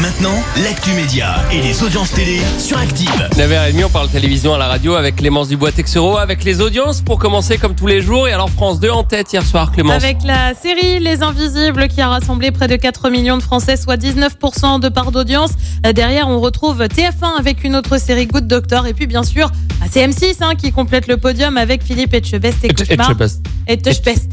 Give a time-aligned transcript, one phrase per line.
[0.00, 3.28] Maintenant, l'actu média et les audiences télé sur Active.
[3.32, 7.58] 9h30, on parle télévision à la radio avec Clémence Dubois-Texero, avec les audiences pour commencer
[7.58, 8.26] comme tous les jours.
[8.26, 10.02] Et alors France 2 en tête hier soir, Clémence.
[10.02, 13.96] Avec la série Les Invisibles qui a rassemblé près de 4 millions de Français, soit
[13.98, 15.50] 19% de part d'audience.
[15.84, 18.86] Euh, Derrière, on retrouve TF1 avec une autre série Good Doctor.
[18.86, 19.50] Et puis, bien sûr,
[19.90, 23.10] c'est M6 hein, qui complète le podium avec Philippe Etchebest et Cauchemar.
[23.10, 23.44] Etchebest.
[23.66, 24.32] Etchebest.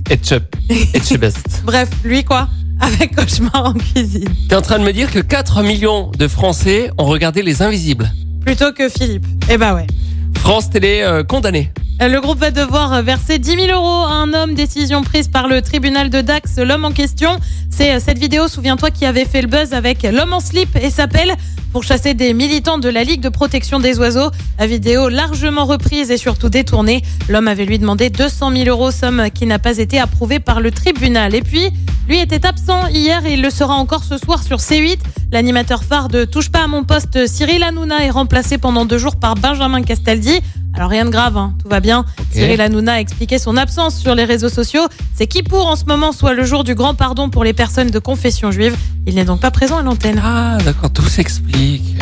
[0.94, 1.62] Etchebest.
[1.66, 2.48] Bref, lui quoi?
[2.80, 4.30] Avec Cauchemar en cuisine.
[4.50, 8.12] T'es en train de me dire que 4 millions de Français ont regardé Les Invisibles.
[8.46, 9.26] Plutôt que Philippe.
[9.50, 9.88] Eh bah ouais.
[10.36, 11.72] France Télé euh, condamné.
[12.00, 14.54] Le groupe va devoir verser 10 000 euros à un homme.
[14.54, 16.58] Décision prise par le tribunal de Dax.
[16.58, 20.34] L'homme en question, c'est euh, cette vidéo, souviens-toi, qui avait fait le buzz avec l'homme
[20.34, 21.36] en slip et s'appelle
[21.72, 24.32] pour chasser des militants de la Ligue de protection des oiseaux.
[24.60, 27.04] La vidéo largement reprise et surtout détournée.
[27.30, 30.72] L'homme avait lui demandé 200 000 euros, somme qui n'a pas été approuvée par le
[30.72, 31.36] tribunal.
[31.36, 31.72] Et puis,
[32.08, 34.98] lui était absent hier et il le sera encore ce soir sur C8.
[35.32, 39.18] L'animateur phare de Touche pas à mon poste, Cyril Hanouna, est remplacé pendant deux jours
[39.18, 40.40] par Benjamin Castaldi.
[40.78, 42.06] Alors rien de grave, hein, tout va bien.
[42.32, 44.88] Cyril Hanouna a expliqué son absence sur les réseaux sociaux.
[45.16, 47.90] C'est qui pour en ce moment soit le jour du grand pardon pour les personnes
[47.90, 48.78] de confession juive.
[49.08, 50.22] Il n'est donc pas présent à l'antenne.
[50.24, 51.96] Ah, d'accord, tout s'explique.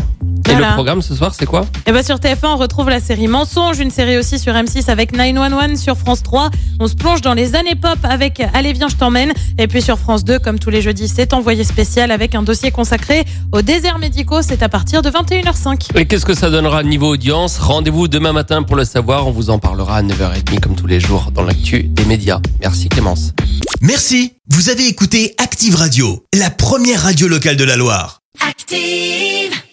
[0.56, 0.70] Et Voilà.
[0.70, 3.80] le programme ce soir, c'est quoi Et bien sur TF1, on retrouve la série Mensonge,
[3.80, 6.50] une série aussi sur M6 avec 911 sur France 3.
[6.80, 9.33] On se plonge dans les années pop avec Allez viens je t'emmène.
[9.58, 12.72] Et puis sur France 2, comme tous les jeudis, c'est envoyé spécial avec un dossier
[12.72, 14.42] consacré aux déserts médicaux.
[14.42, 15.89] C'est à partir de 21h05.
[15.95, 17.58] Et qu'est-ce que ça donnera niveau audience?
[17.59, 19.28] Rendez-vous demain matin pour le savoir.
[19.28, 22.39] On vous en parlera à 9h30 comme tous les jours dans l'actu des médias.
[22.61, 23.33] Merci Clémence.
[23.81, 24.33] Merci.
[24.50, 28.20] Vous avez écouté Active Radio, la première radio locale de la Loire.
[28.48, 29.64] Active.